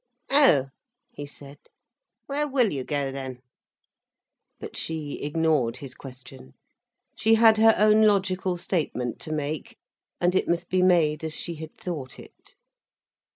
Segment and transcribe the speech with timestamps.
[0.31, 0.69] "Oh,"
[1.11, 1.59] he said,
[2.25, 3.43] "where will you go then?"
[4.59, 6.55] But she ignored his question.
[7.15, 9.77] She had her own logical statement to make,
[10.19, 12.55] and it must be made as she had thought it.